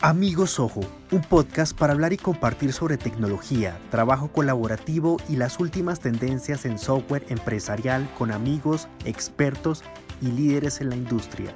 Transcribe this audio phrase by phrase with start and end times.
[0.00, 5.98] Amigos Ojo, un podcast para hablar y compartir sobre tecnología, trabajo colaborativo y las últimas
[5.98, 9.82] tendencias en software empresarial con amigos, expertos
[10.22, 11.52] y líderes en la industria.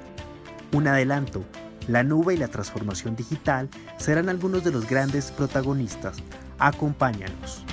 [0.73, 1.45] Un adelanto,
[1.87, 6.17] la nube y la transformación digital serán algunos de los grandes protagonistas.
[6.59, 7.63] Acompáñanos.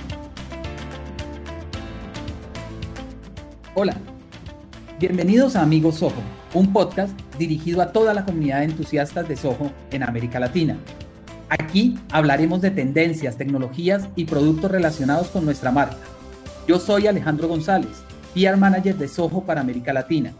[3.75, 3.97] Hola,
[5.01, 6.21] bienvenidos a Amigos Ojo,
[6.53, 10.77] un podcast dirigido a toda la comunidad de entusiastas de Soho en América Latina.
[11.49, 15.97] Aquí hablaremos de tendencias, tecnologías y productos relacionados con nuestra marca.
[16.67, 18.03] Yo soy Alejandro González,
[18.35, 20.35] PR Manager de Soho para América Latina.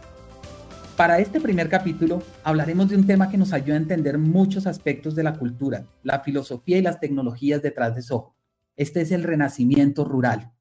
[0.96, 5.16] Para este primer capítulo hablaremos de un tema que nos ayuda a entender muchos aspectos
[5.16, 8.36] de la cultura, la filosofía y las tecnologías detrás de Soho.
[8.76, 10.52] Este es el renacimiento rural.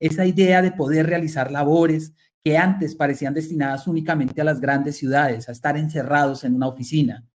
[0.00, 2.14] Esa idea de poder realizar labores
[2.46, 7.26] que antes parecían destinadas únicamente a las grandes ciudades, a estar encerrados en una oficina.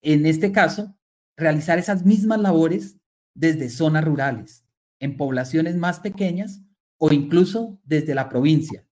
[0.00, 0.94] En este caso,
[1.36, 2.96] realizar esas mismas labores
[3.34, 4.64] desde zonas rurales,
[5.00, 6.62] en poblaciones más pequeñas
[6.98, 8.86] o incluso desde la provincia.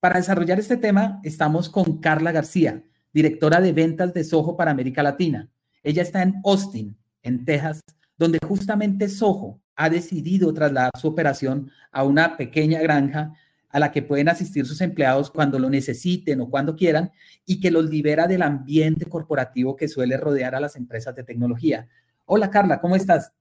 [0.00, 5.02] Para desarrollar este tema estamos con Carla García, directora de ventas de Soho para América
[5.02, 5.48] Latina.
[5.82, 7.80] Ella está en Austin, en Texas,
[8.18, 13.32] donde justamente Soho ha decidido trasladar su operación a una pequeña granja
[13.70, 17.12] a la que pueden asistir sus empleados cuando lo necesiten o cuando quieran
[17.46, 21.88] y que los libera del ambiente corporativo que suele rodear a las empresas de tecnología.
[22.26, 23.32] Hola Carla, ¿cómo estás?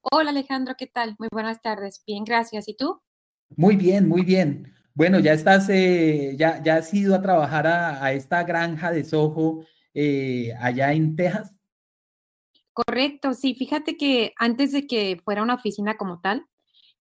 [0.00, 1.16] Hola Alejandro, ¿qué tal?
[1.18, 2.02] Muy buenas tardes.
[2.06, 2.68] Bien, gracias.
[2.68, 3.00] ¿Y tú?
[3.56, 4.72] Muy bien, muy bien.
[4.94, 9.64] Bueno, ya estás, eh, ya, ya has ido a trabajar a, esta granja de Soho
[9.94, 11.54] eh, allá en Texas.
[12.72, 13.54] Correcto, sí.
[13.54, 16.46] Fíjate que antes de que fuera una oficina como tal,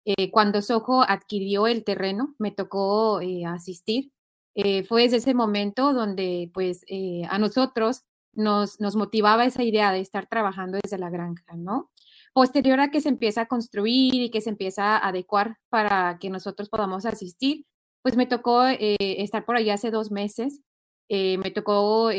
[0.04, 4.12] eh, cuando Soho adquirió el terreno, me tocó eh, asistir.
[4.54, 6.84] Eh, fue desde ese momento donde pues
[7.28, 8.02] a nosotros
[8.32, 11.90] nos, nos motivaba esa idea de estar trabajando desde la granja, ¿no?
[12.32, 16.30] Posterior a que se empieza a construir y que se empieza a adecuar para que
[16.30, 17.66] nosotros podamos asistir,
[18.02, 20.60] pues me tocó estar por allá hace dos meses.
[21.08, 22.10] me tocó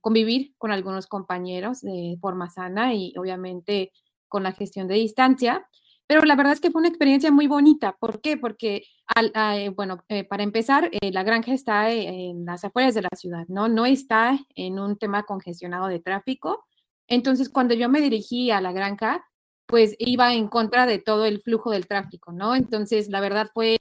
[0.00, 3.92] convivir con algunos compañeros de forma sana y obviamente
[4.28, 5.66] con la gestión de distancia.
[6.08, 7.94] Pero la verdad es que fue una experiencia muy bonita.
[8.00, 8.38] ¿Por qué?
[8.38, 13.10] Porque, eh, bueno, eh, para empezar, eh, la granja está en las afueras de la
[13.14, 13.68] ciudad, ¿no?
[13.68, 16.64] No está en un tema congestionado de tráfico.
[17.08, 19.22] Entonces, cuando yo me dirigí a la granja,
[19.66, 22.54] pues iba en contra de todo el flujo del tráfico, ¿no?
[22.56, 23.76] Entonces, la verdad fue,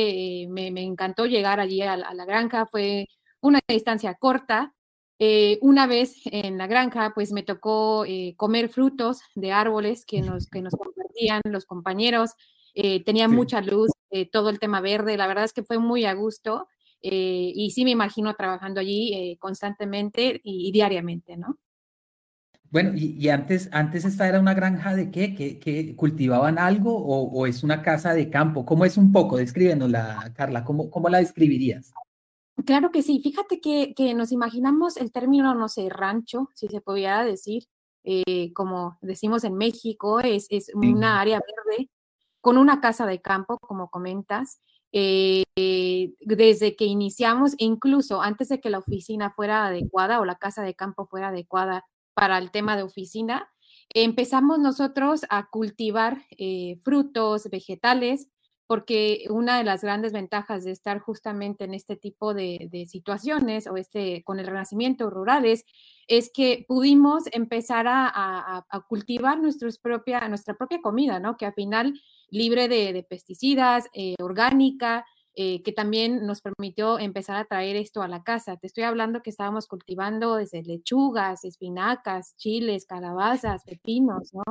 [0.49, 3.07] me, encantó llegar allí a, la granja, fue
[3.41, 4.73] una distancia corta.
[5.61, 8.05] una vez en la granja, pues me tocó
[8.37, 10.73] comer frutos de árboles que nos, que nos
[11.45, 12.31] los compañeros,
[12.79, 16.05] eh, tenía mucha luz, eh, todo el tema verde, la verdad es que fue muy
[16.05, 16.67] a gusto
[17.01, 21.57] eh, y sí me imagino trabajando allí constantemente y, diariamente, ¿no?
[22.69, 27.63] Bueno, y, antes, antes esta era una granja de qué, que, cultivaban algo o, es
[27.63, 29.37] una casa de campo, ¿cómo es un poco?
[29.37, 31.93] Descríbenosla, Carla, ¿cómo, cómo la describirías?
[32.63, 36.81] Claro que sí, fíjate que, que, nos imaginamos el término, no sé, rancho, si se
[36.81, 37.63] pudiera decir,
[38.09, 41.89] eh, como decimos en México, es, es una área verde
[42.39, 44.61] con una casa de campo, como comentas.
[44.93, 45.43] Eh,
[46.21, 50.73] desde que iniciamos, incluso antes de que la oficina fuera adecuada o la casa de
[50.73, 53.49] campo fuera adecuada para el tema de oficina,
[53.93, 58.29] empezamos nosotros a cultivar eh, frutos, vegetales,
[58.67, 63.77] porque una de las grandes ventajas de estar justamente en este tipo de, situaciones o
[63.77, 65.65] este con el renacimiento rurales
[66.07, 69.39] es que pudimos empezar a, cultivar
[69.81, 71.37] propia, nuestra propia comida, ¿no?
[71.37, 75.05] Que al final libre de, pesticidas, eh, orgánica,
[75.39, 78.57] eh, que también nos permitió empezar a traer esto a la casa.
[78.57, 84.43] Te estoy hablando que estábamos cultivando desde lechugas, espinacas, chiles, calabazas, pepinos, ¿no?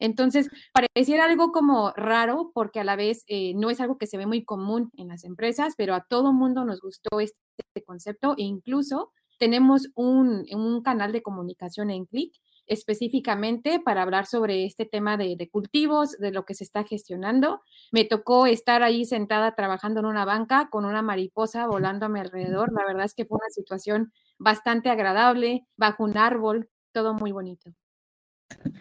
[0.00, 4.18] Entonces, pareciera algo como raro porque a la vez eh, no es algo que se
[4.18, 7.36] ve muy común en las empresas, pero a todo mundo nos gustó este,
[7.84, 12.34] concepto e incluso tenemos un, un canal de comunicación en Click
[12.66, 17.62] específicamente para hablar sobre este tema de, cultivos, de lo que se está gestionando.
[17.92, 22.20] Me tocó estar ahí sentada trabajando en una banca con una mariposa volando a mi
[22.20, 22.72] alrededor.
[22.72, 27.72] La verdad es que fue una situación bastante agradable, bajo un árbol, todo muy bonito.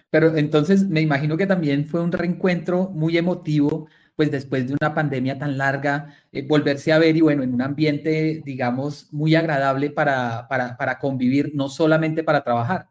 [0.09, 4.93] Pero entonces me imagino que también fue un reencuentro muy emotivo, pues después de una
[4.93, 9.89] pandemia tan larga, eh, volverse a ver y bueno, en un ambiente, digamos, muy agradable
[9.89, 12.87] para, para, para convivir, no solamente para trabajar.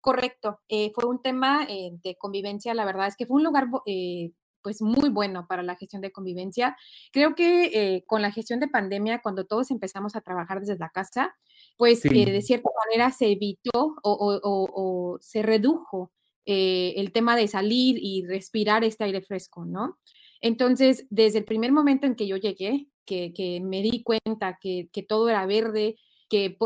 [0.00, 3.66] Correcto, eh, fue un tema eh, de convivencia, la verdad es que fue un lugar
[3.86, 4.30] eh,
[4.62, 6.76] pues muy bueno para la gestión de convivencia.
[7.12, 11.34] Creo que con la gestión de pandemia, cuando todos empezamos a trabajar desde la casa,
[11.76, 16.12] pues de cierta manera se evitó o, se redujo
[16.44, 19.98] el tema de salir y respirar este aire fresco, ¿no?
[20.40, 25.28] Entonces, desde el primer momento en que yo llegué, que, me di cuenta que, todo
[25.28, 25.96] era verde,
[26.28, 26.56] que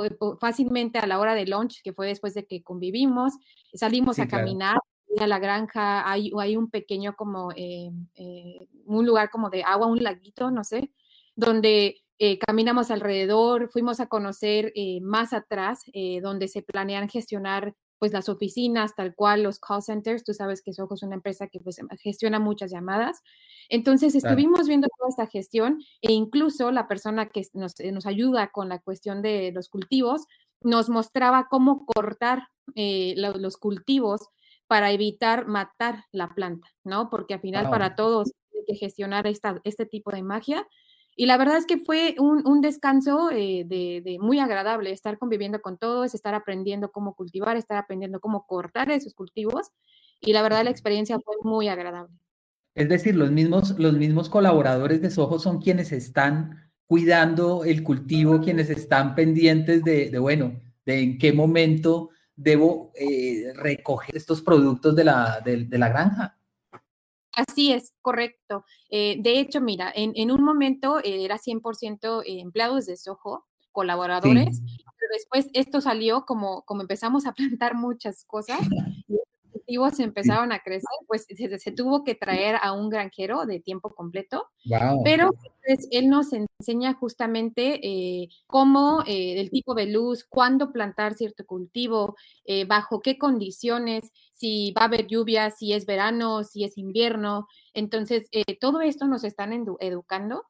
[0.41, 3.35] fácilmente a la hora de lunch, que fue después de que convivimos,
[3.75, 4.79] salimos a caminar
[5.20, 9.87] a la granja, hay, hay un pequeño como, eh, eh, un lugar como de agua,
[9.87, 10.91] un laguito, no sé,
[11.37, 14.73] donde eh, caminamos alrededor, fuimos a conocer
[15.03, 15.82] más atrás,
[16.23, 20.72] donde se planean gestionar pues las oficinas, tal cual los call centers, tú sabes que
[20.72, 23.22] Soho es una empresa que pues, gestiona muchas llamadas.
[23.69, 28.50] Entonces estuvimos viendo toda esta gestión e incluso la persona que nos, eh, nos, ayuda
[28.50, 30.26] con la cuestión de los cultivos
[30.62, 34.31] nos mostraba cómo cortar eh, los cultivos
[34.66, 37.08] para evitar matar la planta, ¿no?
[37.08, 40.66] Porque al final para todos hay que gestionar esta, este tipo de magia
[41.14, 45.76] y la verdad es que fue un, descanso eh, de, muy agradable estar conviviendo con
[45.76, 49.73] todos, estar aprendiendo cómo cultivar, estar aprendiendo cómo cortar esos cultivos.
[50.20, 52.17] Y la verdad la experiencia fue muy agradable.
[52.75, 58.41] Es decir, los mismos, los mismos colaboradores de Soho son quienes están cuidando el cultivo,
[58.41, 65.05] quienes están pendientes de, bueno, de en qué momento debo eh, recoger estos productos de
[65.05, 66.38] la, de la granja.
[67.34, 68.64] Así es, correcto.
[68.90, 74.61] Eh, de hecho, mira, en, un momento eh, era 100% empleados de Soho, colaboradores,
[74.99, 77.32] pero después esto salió como, como empezamos a
[77.62, 78.61] plantar muchas cosas,
[79.62, 84.49] cultivos empezaron a crecer, pues se, tuvo que traer a un granjero de tiempo completo.
[85.05, 85.31] Pero
[85.64, 91.44] pues, él nos enseña justamente eh, cómo, eh, el tipo de luz, cuándo plantar cierto
[91.47, 96.76] cultivo, eh, bajo qué condiciones, si va a haber lluvia, si es verano, si es
[96.76, 97.47] invierno.
[97.75, 98.29] Entonces,
[98.61, 100.44] todo esto nos están educando.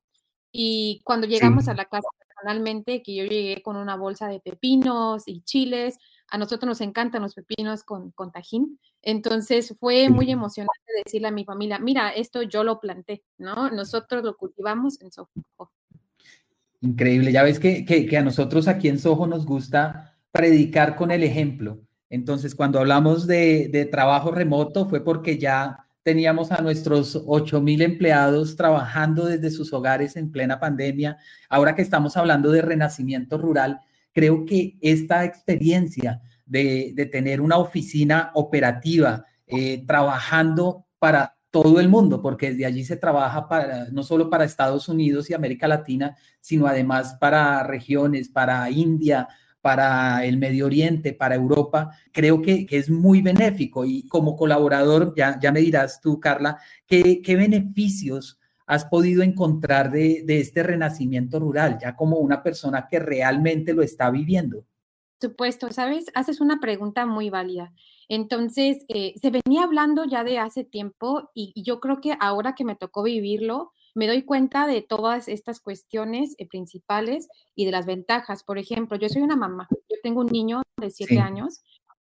[0.51, 5.25] Y cuando llegamos a la casa personalmente, que yo llegué con una bolsa de pepinos
[5.27, 8.79] y chiles, a nosotros nos encantan los pepinos con, con tajín.
[9.03, 13.71] Entonces fue muy emocionante decirle a mi familia, mira, esto yo lo planté, ¿no?
[13.71, 15.31] Nosotros lo cultivamos en Soho.
[16.81, 21.23] Increíble, ya ves que, que, a nosotros aquí en Soho nos gusta predicar con el
[21.23, 21.79] ejemplo.
[22.11, 27.83] Entonces, cuando hablamos de, de trabajo remoto fue porque ya teníamos a nuestros 8 mil
[27.83, 31.19] empleados trabajando desde sus hogares en plena pandemia.
[31.49, 33.81] Ahora que estamos hablando de renacimiento rural,
[34.13, 42.23] creo que esta experiencia de, tener una oficina operativa eh, trabajando para todo el mundo,
[42.23, 46.67] porque desde allí se trabaja para, no solo para Estados Unidos y América Latina, sino
[46.67, 49.29] además para regiones, para India,
[49.61, 53.85] para el Medio Oriente, para Europa, creo que, es muy benéfico.
[53.85, 58.41] Y como colaborador, ya, ya me dirás tú, Carla, ¿qué, qué beneficios
[58.73, 64.11] has podido encontrar de, este renacimiento rural, ya como una persona que realmente lo está
[64.11, 64.65] viviendo?
[65.21, 66.07] supuesto, ¿sabes?
[66.15, 67.73] Haces una pregunta muy válida.
[68.09, 72.65] Entonces, eh, se venía hablando ya de hace tiempo y, yo creo que ahora que
[72.65, 77.87] me tocó vivirlo, me doy cuenta de todas estas cuestiones eh, principales y de las
[77.87, 78.43] ventajas.
[78.43, 81.63] Por ejemplo, yo soy una mamá, yo tengo un niño de siete años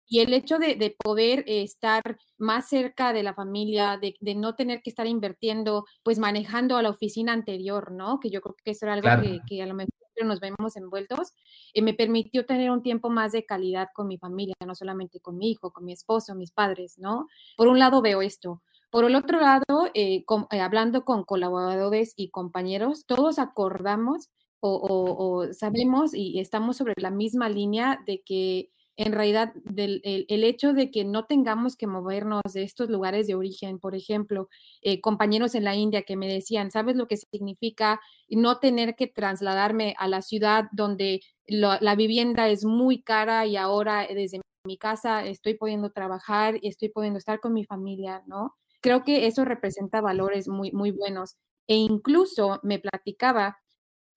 [0.08, 2.02] y el hecho de, poder estar
[2.38, 6.90] más cerca de la familia, de, no tener que estar invirtiendo, pues manejando a la
[6.90, 8.20] oficina anterior, ¿no?
[8.20, 9.10] Que yo creo que eso era algo
[9.48, 9.92] que, a lo mejor
[10.24, 11.34] nos vemos envueltos,
[11.74, 15.38] eh, me permitió tener un tiempo más de calidad con mi familia, no solamente con
[15.38, 17.28] mi hijo, con mi esposo, mis padres, ¿no?
[17.58, 18.62] Por un lado veo esto.
[18.92, 24.30] Por el otro lado, eh, eh, hablando con colaboradores y compañeros, todos acordamos
[24.66, 30.92] o sabemos y estamos sobre la misma línea de que en realidad el, hecho de
[30.92, 34.50] que no tengamos que movernos de estos lugares de origen, por ejemplo,
[34.82, 39.08] eh, compañeros en la India que me decían, ¿sabes lo que significa no tener que
[39.08, 45.26] trasladarme a la ciudad donde la vivienda es muy cara y ahora desde mi casa
[45.26, 48.56] estoy pudiendo trabajar y estoy pudiendo estar con mi familia, ¿no?
[48.82, 51.36] Creo que eso representa valores muy, muy buenos.
[51.68, 53.58] E incluso me platicaba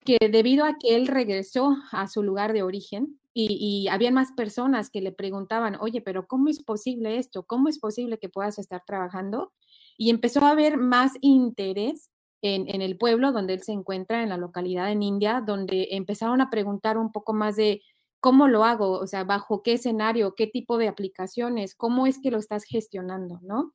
[0.05, 4.89] que debido a que él regresó a su lugar de origen, y, había más personas
[4.89, 7.43] que le preguntaban, oye, pero ¿cómo es posible esto?
[7.43, 9.53] ¿Cómo es posible que puedas estar trabajando?
[9.95, 12.09] Y empezó a haber más interés
[12.41, 16.49] en, el pueblo donde él se encuentra, en la localidad en India, donde empezaron a
[16.49, 17.83] preguntar un poco más de
[18.19, 22.31] cómo lo hago, o sea, bajo qué escenario, qué tipo de aplicaciones, cómo es que
[22.31, 23.73] lo estás gestionando, ¿no?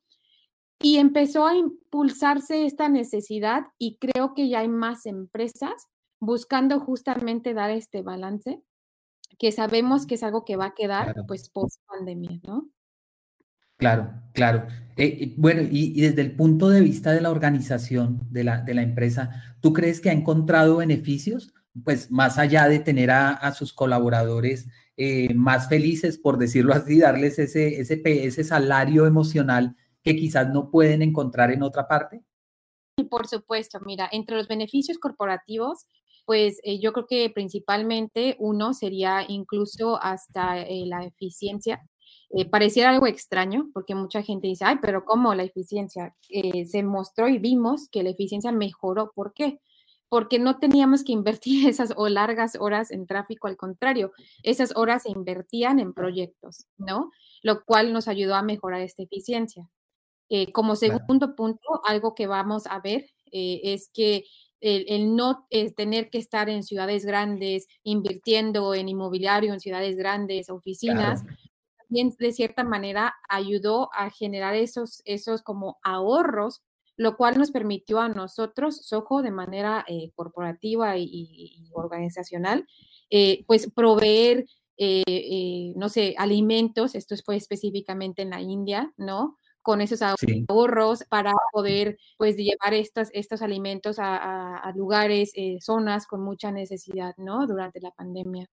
[0.81, 5.87] Y empezó a impulsarse esta necesidad y creo que ya hay más empresas
[6.19, 8.61] buscando justamente dar este balance
[9.43, 12.69] que sabemos que es algo que va a quedar pues post pandemia, ¿no?
[13.75, 14.67] Claro, claro.
[14.95, 18.73] Eh, eh, bueno, y, desde el punto de vista de la organización de la, de
[18.73, 21.53] la empresa, ¿tú crees que ha encontrado beneficios?
[21.83, 27.37] pues más allá de tener a, sus colaboradores eh, más felices, por decirlo así, darles
[27.37, 32.23] ese, ese, ese salario emocional que quizás no pueden encontrar en otra parte?
[32.95, 35.87] Y por supuesto, mira, entre los beneficios corporativos,
[36.25, 41.81] pues eh, yo creo que principalmente uno sería incluso hasta eh, la eficiencia.
[42.51, 46.15] pareciera algo extraño porque mucha gente dice, ay, pero ¿cómo la eficiencia?
[46.65, 49.11] se mostró y vimos que la eficiencia mejoró.
[49.15, 49.59] ¿Por qué?
[50.13, 54.11] porque no teníamos que invertir esas o largas horas en tráfico, al contrario,
[54.43, 57.09] esas horas se invertían en proyectos, ¿no?
[57.41, 59.67] Lo cual nos ayudó a mejorar esta eficiencia.
[60.29, 64.25] Eh, como segundo punto, algo que vamos a ver eh, es que
[64.63, 70.49] el, no eh, tener que estar en ciudades grandes, invirtiendo en inmobiliario en ciudades grandes,
[70.49, 71.23] oficinas,
[71.77, 76.61] también de cierta manera ayudó a generar esos, esos como ahorros
[76.95, 82.67] lo cual nos permitió a nosotros, Soho, de manera eh, corporativa y, organizacional,
[83.09, 84.45] eh, pues proveer,
[84.77, 89.37] eh, no sé, alimentos, esto fue específicamente en la India, ¿no?
[89.63, 96.51] Con esos ahorros para poder, pues, llevar estos, estos alimentos a, lugares, zonas con mucha
[96.51, 97.47] necesidad, ¿no?
[97.47, 98.47] Durante la pandemia.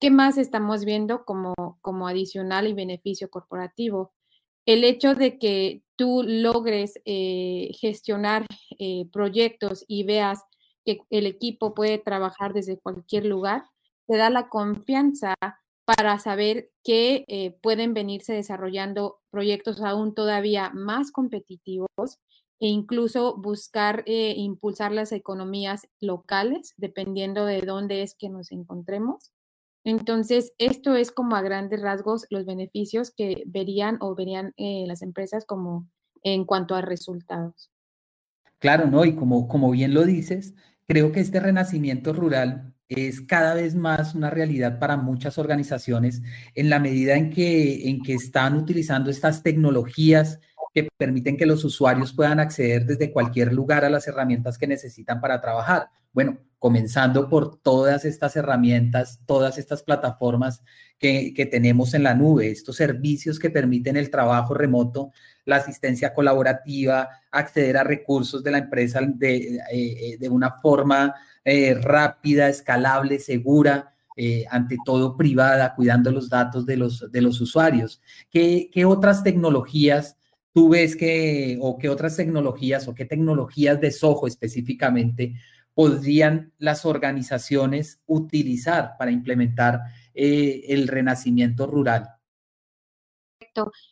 [0.00, 4.12] ¿Qué más estamos viendo como, como adicional y beneficio corporativo?
[4.66, 8.46] el hecho de que tú logres eh, gestionar
[8.78, 10.40] eh, proyectos y veas
[10.84, 13.64] que el equipo puede trabajar desde cualquier lugar,
[14.06, 15.34] te da la confianza
[15.96, 22.18] para saber que eh, pueden venirse desarrollando proyectos aún todavía más competitivos
[22.60, 29.32] e incluso buscar impulsar las economías locales, dependiendo de dónde es que nos encontremos.
[29.84, 35.02] Entonces, esto es como a grandes rasgos los beneficios que verían o verían eh, las
[35.02, 35.88] empresas como
[36.22, 37.70] en cuanto a resultados.
[38.60, 39.04] Claro, ¿no?
[39.04, 40.54] Y como, como bien lo dices,
[40.86, 46.22] creo que este renacimiento rural es cada vez más una realidad para muchas organizaciones
[46.54, 50.40] en la medida en que, en que están utilizando estas tecnologías
[50.74, 55.20] que permiten que los usuarios puedan acceder desde cualquier lugar a las herramientas que necesitan
[55.20, 55.88] para trabajar.
[56.12, 60.62] Bueno, comenzando por todas estas herramientas, todas estas plataformas
[60.98, 65.10] que, tenemos en la nube, estos servicios que permiten el trabajo remoto,
[65.44, 71.74] la asistencia colaborativa, acceder a recursos de la empresa de, eh, eh, una forma eh,
[71.74, 73.88] rápida, escalable, segura.
[74.50, 78.00] ante todo privada, cuidando los datos de los, de los usuarios.
[78.30, 80.18] ¿Qué, ¿Qué otras tecnologías
[80.52, 85.34] tú ves que, o qué otras tecnologías, o qué tecnologías de Soho específicamente
[85.74, 89.80] podrían las organizaciones utilizar para implementar
[90.14, 92.08] eh, el renacimiento rural?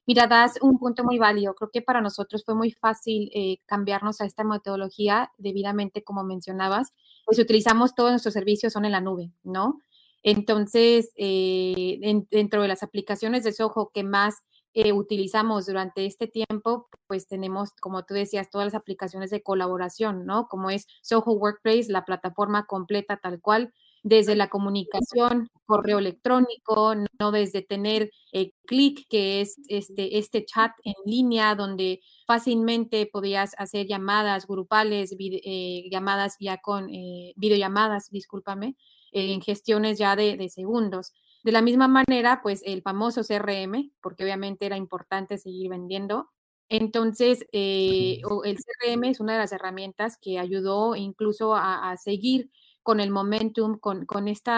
[0.06, 1.54] Mira, das un punto muy válido.
[1.54, 6.94] Creo que para nosotros fue muy fácil eh, cambiarnos a esta metodología debidamente, como mencionabas,
[7.30, 9.80] pues utilizamos todos nuestros servicios son en la nube, ¿no?
[10.24, 14.40] Entonces, eh, dentro de las aplicaciones de Soho que más
[14.74, 20.26] eh, utilizamos durante este tiempo, pues tenemos, como tú decías, todas las aplicaciones de colaboración,
[20.26, 20.48] ¿no?
[20.48, 23.72] Como es Soho Workplace, la plataforma completa tal cual,
[24.02, 30.72] desde la comunicación, correo electrónico, no desde tener eh, clic, que es este, este chat
[30.84, 36.88] en línea donde fácilmente podías hacer llamadas grupales, eh, llamadas ya con
[37.36, 38.76] videollamadas, discúlpame,
[39.12, 41.12] en gestiones ya de, de segundos.
[41.42, 46.30] De la misma manera, pues el famoso CRM, porque obviamente era importante seguir vendiendo.
[46.68, 52.50] Entonces, eh, el CRM es una de las herramientas que ayudó incluso a, seguir
[52.82, 54.52] con el momentum, con, con este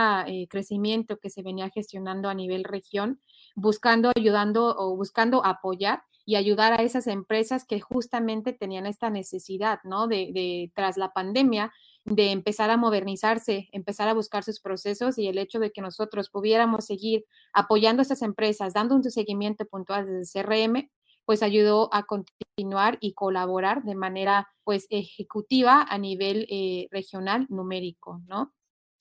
[0.49, 3.21] crecimiento que se venía gestionando a nivel región,
[3.55, 9.81] buscando, ayudando o buscando apoyar y ayudar a esas empresas que justamente tenían esta necesidad,
[9.85, 10.07] ¿no?
[10.07, 11.73] De, de tras la pandemia,
[12.05, 16.31] de empezar a modernizarse, empezar a buscar sus procesos y el hecho de que nosotros
[16.31, 20.91] pudiéramos seguir apoyando a estas empresas, dando un seguimiento puntual desde CRM,
[21.25, 28.21] pues ayudó a continuar y colaborar de manera pues ejecutiva a nivel eh, regional numérico,
[28.27, 28.53] ¿no?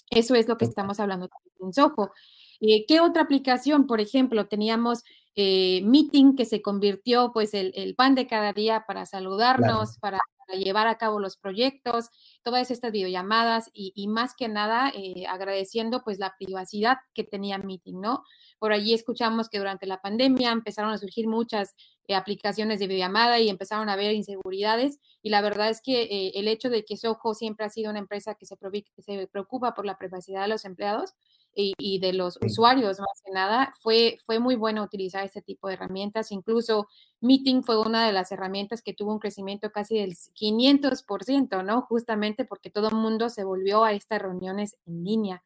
[0.09, 1.29] Eso es lo que estamos hablando
[1.61, 2.11] en Soho.
[2.59, 3.87] Eh, ¿Qué otra aplicación?
[3.87, 5.03] Por ejemplo, teníamos
[5.35, 10.19] eh, Meeting que se convirtió pues el, pan de cada día para saludarnos, para
[10.51, 12.09] llevar a cabo los proyectos,
[12.43, 17.99] todas estas videollamadas y, más que nada eh, agradeciendo pues la privacidad que tenía Meeting,
[18.01, 18.23] ¿no?
[18.59, 21.75] Por allí escuchamos que durante la pandemia empezaron a surgir muchas
[22.07, 26.31] eh, aplicaciones de videollamada y empezaron a haber inseguridades y la verdad es que eh,
[26.35, 28.55] el hecho de que Soho siempre ha sido una empresa que se,
[28.99, 31.13] se preocupa por la privacidad de los empleados,
[31.53, 35.73] y, de los usuarios más que nada, fue, fue muy bueno utilizar este tipo de
[35.75, 36.31] herramientas.
[36.31, 36.87] Incluso
[37.19, 41.81] Meeting fue una de las herramientas que tuvo un crecimiento casi del 500%, ¿no?
[41.83, 45.43] Justamente porque todo el mundo se volvió a estas reuniones en línea.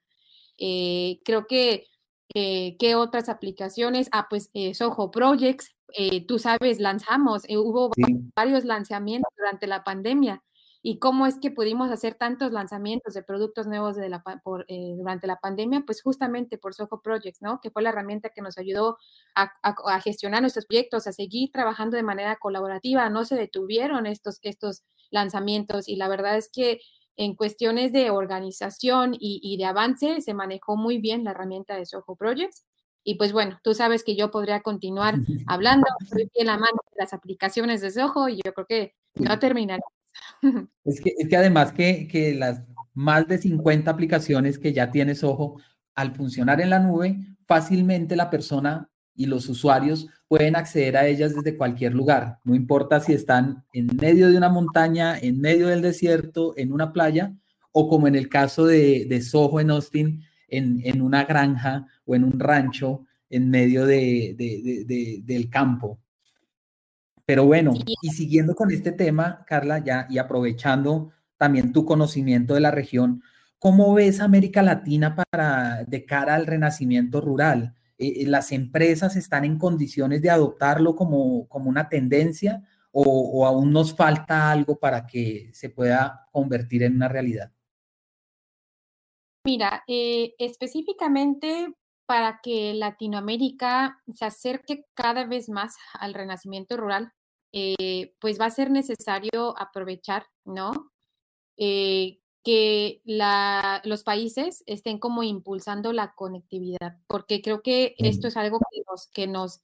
[0.57, 1.87] Eh, creo que,
[2.33, 4.09] eh, ¿qué otras aplicaciones?
[4.11, 5.75] Ah, pues eh, Soho Projects,
[6.27, 7.89] tú sabes, lanzamos, hubo
[8.35, 10.43] varios lanzamientos durante la pandemia
[10.87, 14.23] y cómo es que pudimos hacer tantos lanzamientos de productos nuevos de la,
[14.67, 17.59] eh, durante la pandemia, pues justamente por Soho Projects, ¿no?
[17.59, 18.99] Que fue la herramienta que nos ayudó
[19.33, 19.49] a,
[20.01, 23.09] gestionar nuestros proyectos, a seguir trabajando de manera colaborativa.
[23.09, 26.81] No se detuvieron estos, estos lanzamientos y la verdad es que
[27.17, 32.15] en cuestiones de organización y, de avance se manejó muy bien la herramienta de Soho
[32.15, 32.63] Projects.
[33.03, 35.15] Y pues bueno, tú sabes que yo podría continuar
[35.47, 39.81] hablando, soy bien amante de las aplicaciones de Soho y yo creo que no terminaré
[40.85, 45.59] Es que, además que, las más de 50 aplicaciones que ya tienes ojo,
[45.95, 47.17] al funcionar en la nube,
[47.47, 52.39] fácilmente la persona y los usuarios pueden acceder a ellas desde cualquier lugar.
[52.43, 56.91] No importa si están en medio de una montaña, en medio del desierto, en una
[56.91, 57.33] playa,
[57.71, 62.23] o como en el caso de, de Soho en Austin, en, una granja o en
[62.23, 65.99] un rancho en medio de, del campo.
[67.25, 72.59] Pero bueno, y siguiendo con este tema, Carla, ya y aprovechando también tu conocimiento de
[72.59, 73.23] la región,
[73.57, 77.75] ¿cómo ves América Latina para de cara al renacimiento rural?
[77.97, 83.73] Eh, eh, ¿Las empresas están en condiciones de adoptarlo como, como una tendencia o, aún
[83.73, 87.51] nos falta algo para que se pueda convertir en una realidad?
[89.43, 91.73] Mira, eh, específicamente
[92.05, 97.11] para que Latinoamérica se acerque cada vez más al renacimiento rural,
[97.51, 100.91] eh, pues va a ser necesario aprovechar, ¿no?
[101.57, 103.01] Eh, que
[103.85, 109.07] los países estén como impulsando la conectividad, porque creo que esto es algo que nos,
[109.07, 109.61] que nos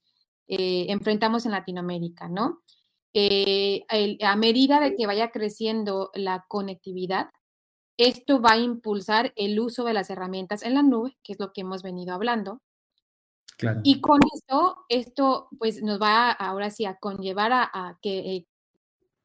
[0.48, 2.62] eh, enfrentamos en Latinoamérica, ¿no?
[3.14, 7.28] a medida de que vaya creciendo la conectividad,
[8.02, 11.52] esto va a impulsar el uso de las herramientas en la nube, que es lo
[11.52, 12.60] que hemos venido hablando.
[13.84, 18.44] Y con esto, esto pues nos va ahora sí a conllevar a, que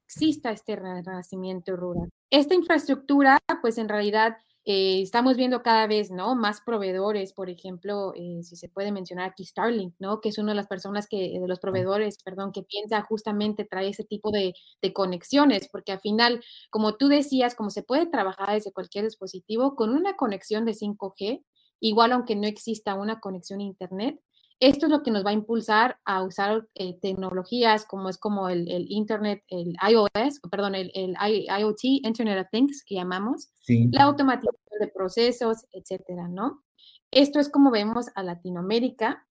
[0.06, 2.10] exista este renacimiento rural.
[2.30, 4.38] Esta infraestructura, pues en realidad
[4.70, 6.36] eh, estamos viendo cada vez, ¿no?
[6.36, 10.20] Más proveedores, por ejemplo, eh, si se puede mencionar aquí Starlink, ¿no?
[10.20, 13.92] Que es una de las personas que, de los proveedores, perdón, que piensa justamente traer
[13.92, 18.56] ese tipo de, de conexiones, porque al final, como tú decías, como se puede trabajar
[18.56, 21.46] desde cualquier dispositivo, con una conexión de 5G,
[21.80, 24.20] igual aunque no exista una conexión a Internet,
[24.60, 28.50] esto es lo que nos va a impulsar a usar eh, tecnologías como es como
[28.50, 34.88] el, Internet, el iOS, perdón, el, IoT, Internet of Things, que llamamos, la automatización de
[34.88, 36.64] procesos, etcétera, ¿no?
[37.12, 39.28] Esto es como vemos a Latinoamérica.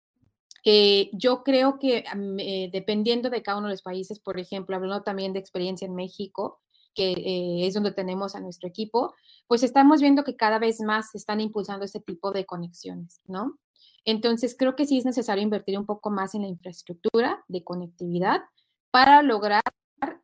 [0.62, 2.04] Eh, yo creo que
[2.38, 5.94] eh, dependiendo de cada uno de los países, por ejemplo, hablando también de experiencia en
[5.94, 6.60] México,
[6.94, 9.14] que es donde tenemos a nuestro equipo,
[9.48, 13.58] pues estamos viendo que cada vez más se están impulsando este tipo de conexiones, ¿no?
[14.04, 18.42] Entonces, creo que sí es necesario invertir un poco más en la infraestructura de conectividad
[18.90, 19.62] para lograr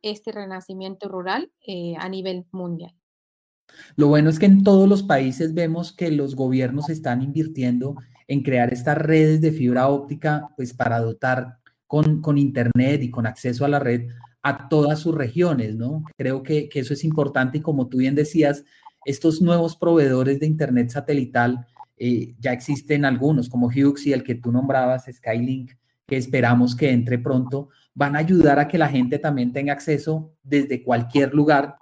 [0.01, 2.93] este renacimiento rural eh, a nivel mundial.
[3.95, 7.95] Lo bueno es que en todos los países vemos que los gobiernos están invirtiendo
[8.27, 13.25] en crear estas redes de fibra óptica, pues para dotar con, con Internet y con
[13.25, 14.09] acceso a la red
[14.43, 16.03] a todas sus regiones, ¿no?
[16.17, 18.63] Creo que, que eso es importante y como tú bien decías,
[19.05, 21.67] estos nuevos proveedores de Internet satelital
[22.03, 25.73] eh, ya existen algunos como Hughes y el que tú nombrabas, Skylink,
[26.07, 30.33] que esperamos que entre pronto, van a ayudar a que la gente también tenga acceso
[30.41, 31.75] desde cualquier lugar,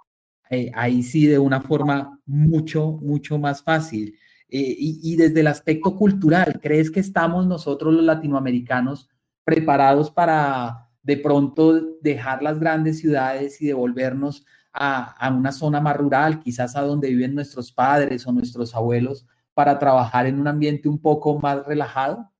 [0.50, 4.14] eh, ahí sí de una forma mucho, mucho más fácil.
[4.50, 9.08] Eh, y, y, desde el aspecto cultural, ¿crees que estamos nosotros los latinoamericanos
[9.42, 15.96] preparados para de pronto dejar las grandes ciudades y devolvernos a, a una zona más
[15.96, 19.26] rural, quizás a donde viven nuestros padres o nuestros abuelos,
[19.60, 22.30] para trabajar en un ambiente un poco más relajado?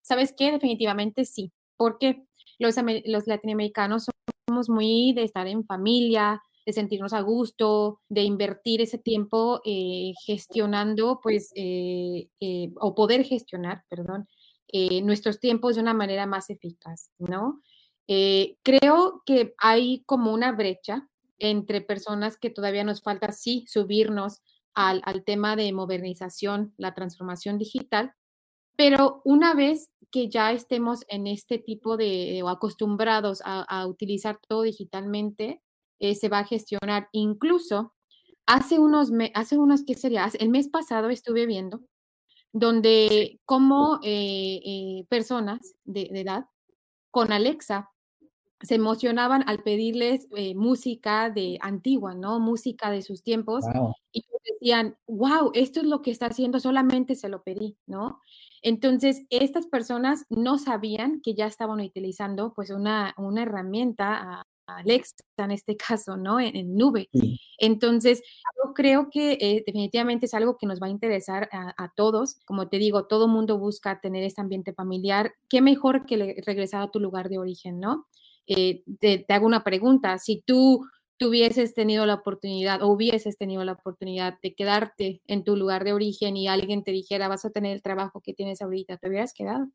[0.00, 0.50] ¿Sabes qué?
[0.50, 2.24] Definitivamente sí, porque
[2.58, 2.74] los,
[3.04, 4.06] los latinoamericanos
[4.48, 10.14] somos muy de estar en familia, de sentirnos a gusto, de invertir ese tiempo eh,
[10.24, 14.26] gestionando, pues, eh, eh, o poder gestionar, perdón,
[15.02, 17.60] nuestros tiempos de una manera más eficaz, ¿no?
[18.06, 24.40] creo que hay como una brecha entre personas que todavía nos falta, sí, subirnos
[24.76, 28.12] al, tema de modernización, la transformación digital,
[28.76, 34.62] pero una vez que ya estemos en este tipo de, o acostumbrados a, utilizar todo
[34.62, 35.62] digitalmente,
[35.98, 37.08] eh, se va a gestionar.
[37.12, 37.94] Incluso
[38.46, 40.30] hace unos, hace unos, ¿qué sería?
[40.38, 41.80] El mes pasado estuve viendo
[42.52, 46.46] donde como eh, eh, personas de, edad
[47.10, 47.90] con Alexa
[48.60, 52.40] se emocionaban al pedirles eh, música de antigua, ¿no?
[52.40, 53.64] Música de sus tiempos.
[54.12, 58.20] Y decían, wow, esto es lo que está haciendo, solamente se lo pedí, ¿no?
[58.62, 65.50] Entonces, estas personas no sabían que ya estaban utilizando pues una, una herramienta Alexa en
[65.52, 66.40] este caso, ¿no?
[66.40, 67.08] En, nube.
[67.58, 68.22] Entonces,
[68.64, 72.36] yo creo que eh, definitivamente es algo que nos va a interesar a, todos.
[72.44, 75.34] Como te digo, todo mundo busca tener este ambiente familiar.
[75.48, 78.06] ¿Qué mejor que regresar a tu lugar de origen, ¿no?
[78.46, 80.18] Eh, te, te, hago una pregunta.
[80.18, 80.86] Si tú
[81.18, 85.92] tuvieses tenido la oportunidad o hubieses tenido la oportunidad de quedarte en tu lugar de
[85.92, 89.32] origen y alguien te dijera vas a tener el trabajo que tienes ahorita, ¿te hubieras
[89.32, 89.68] quedado?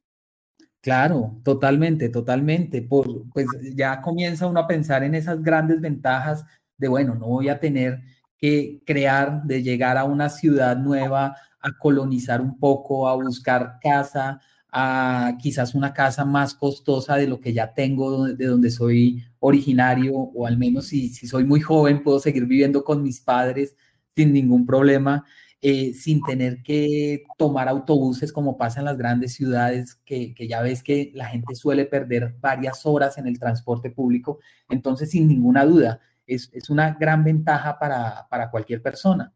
[0.81, 2.81] Claro, totalmente, totalmente.
[2.81, 6.43] Por, pues ya comienza uno a pensar en esas grandes ventajas
[6.77, 8.01] de, bueno, no voy a tener
[8.37, 14.41] que crear, de llegar a una ciudad nueva, a colonizar un poco, a buscar casa,
[14.71, 20.13] a quizás una casa más costosa de lo que ya tengo, de donde soy originario,
[20.15, 23.75] o al menos si, si soy muy joven, puedo seguir viviendo con mis padres
[24.15, 25.25] sin ningún problema.
[25.63, 30.81] Eh, sin tener que tomar autobuses como pasa en las grandes ciudades, que, ya ves
[30.81, 34.39] que la gente suele perder varias horas en el transporte público.
[34.69, 39.33] Entonces, sin ninguna duda, es, una gran ventaja para, para cualquier persona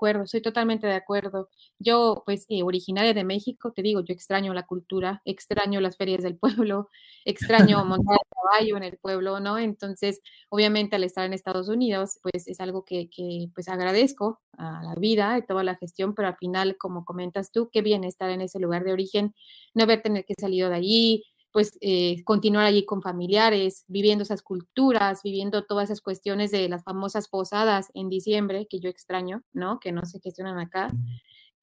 [0.00, 1.50] acuerdo, soy totalmente de acuerdo.
[1.78, 6.22] Yo, pues, eh, originaria de México, te digo, yo extraño la cultura, extraño las ferias
[6.22, 6.88] del pueblo,
[7.26, 9.58] extraño montar a caballo en el pueblo, ¿no?
[9.58, 14.82] Entonces, obviamente, al estar en Estados Unidos, pues, es algo que, que pues, agradezco a
[14.82, 18.30] la vida y toda la gestión, pero al final, como comentas tú, qué bien estar
[18.30, 19.34] en ese lugar de origen,
[19.74, 24.42] no haber tener que salir de allí, pues eh, continuar allí con familiares, viviendo esas
[24.42, 29.80] culturas, viviendo todas esas cuestiones de las famosas posadas en diciembre, que yo extraño, ¿no?
[29.80, 30.92] Que no se gestionan acá.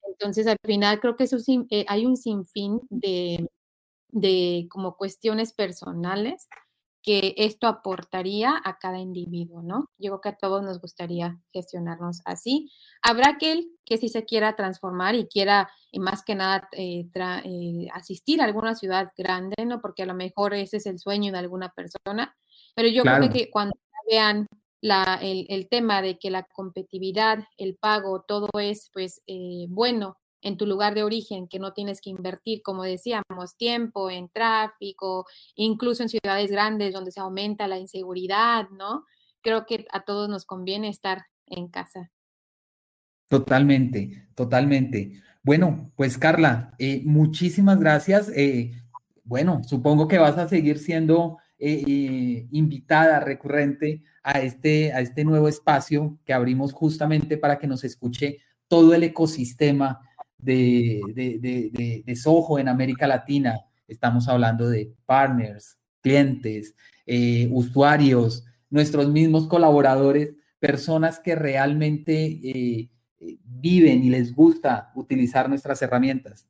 [0.06, 1.36] Entonces, al final creo que eso,
[1.70, 3.48] eh, hay un sinfín de,
[4.10, 6.48] de como cuestiones personales
[7.02, 9.90] que esto aportaría a cada individuo, ¿no?
[9.98, 12.70] Yo creo que a todos nos gustaría gestionarnos así.
[13.02, 17.88] Habrá aquel que si se quiera transformar y quiera, y más que nada, eh, eh,
[17.92, 19.80] asistir a alguna ciudad grande, ¿no?
[19.80, 22.36] Porque a lo mejor ese es el sueño de alguna persona,
[22.74, 23.76] pero yo creo que cuando
[24.10, 24.46] vean
[24.80, 30.56] la, el, tema de que la competitividad, el pago, todo es pues eh, bueno en
[30.56, 36.02] tu lugar de origen, que no tienes que invertir, como decíamos, tiempo en tráfico, incluso
[36.02, 39.04] en ciudades grandes donde se aumenta la inseguridad, ¿no?
[39.40, 42.10] Creo que a todos nos conviene estar en casa.
[43.28, 45.20] Totalmente, totalmente.
[45.42, 48.30] Bueno, pues Carla, eh, muchísimas gracias.
[48.34, 48.72] Eh,
[49.24, 55.48] bueno, supongo que vas a seguir siendo eh, invitada recurrente a este, a este nuevo
[55.48, 60.00] espacio que abrimos justamente para que nos escuche todo el ecosistema
[60.38, 63.60] de, de, de, Soho en América Latina.
[63.86, 66.74] Estamos hablando de partners, clientes,
[67.06, 75.48] eh, usuarios, nuestros mismos colaboradores, personas que realmente eh, eh, viven y les gusta utilizar
[75.48, 76.46] nuestras herramientas.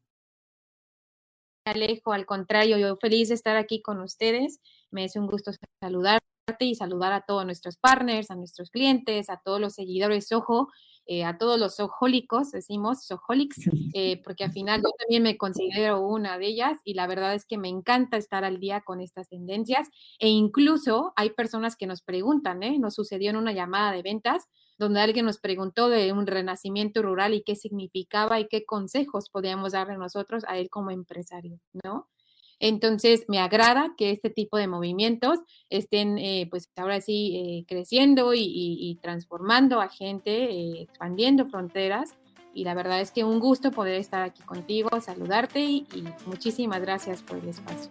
[1.65, 4.61] Alejo, al contrario, yo feliz de estar aquí con ustedes.
[4.91, 6.27] Me es un gusto saludarte
[6.61, 10.69] y saludar a todos nuestros partners, a nuestros clientes, a todos los seguidores Soho
[11.11, 13.57] eh, a todos los sojólicos, decimos soholics,
[13.95, 17.47] eh, porque al final yo también me considero una de ellas y la verdad es
[17.47, 22.03] que me encanta estar al día con estas tendencias e incluso hay personas que nos
[22.03, 22.79] preguntan, ¿eh?
[22.79, 27.33] nos sucedió en una llamada de ventas donde alguien nos preguntó de un renacimiento rural
[27.33, 32.07] y qué significaba y qué consejos podíamos darle nosotros a él como empresario, ¿no?
[32.61, 35.39] Entonces, me agrada que este tipo de movimientos
[35.71, 42.15] estén, eh, pues ahora sí, eh, creciendo y, transformando a gente, eh, expandiendo fronteras.
[42.55, 45.87] Y la verdad es que un gusto poder estar aquí contigo, saludarte y,
[46.27, 47.91] muchísimas gracias por el espacio.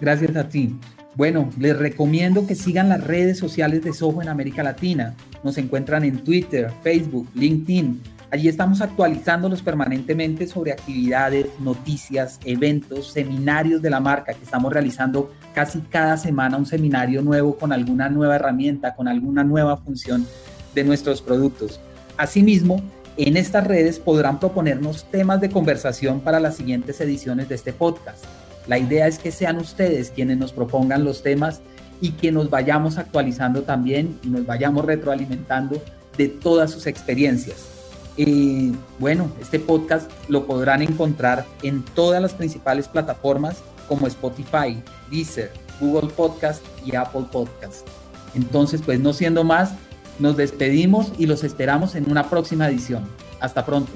[0.00, 0.74] Gracias a ti.
[1.14, 5.14] Bueno, les recomiendo que sigan las redes sociales de Soho en América Latina.
[5.44, 13.80] Nos encuentran en Twitter, Facebook, LinkedIn Allí estamos actualizándolos permanentemente sobre actividades, noticias, eventos, seminarios
[13.80, 18.34] de la marca que estamos realizando casi cada semana un seminario nuevo con alguna nueva
[18.34, 20.26] herramienta, con alguna nueva función
[20.74, 21.78] de nuestros productos.
[22.16, 22.82] Asimismo,
[23.16, 28.24] en estas redes podrán proponernos temas de conversación para las siguientes ediciones de este podcast.
[28.66, 31.60] La idea es que sean ustedes quienes nos propongan los temas
[32.00, 35.80] y que nos vayamos actualizando también y nos vayamos retroalimentando
[36.18, 37.73] de todas sus experiencias.
[38.16, 45.50] Y bueno, este podcast lo podrán encontrar en todas las principales plataformas como Spotify, Deezer,
[45.80, 47.86] Google Podcast y Apple Podcast.
[48.34, 49.74] Entonces, pues no siendo más,
[50.18, 53.04] nos despedimos y los esperamos en una próxima edición.
[53.40, 53.92] Hasta pronto.